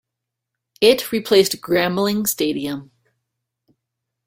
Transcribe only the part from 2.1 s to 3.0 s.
Stadium.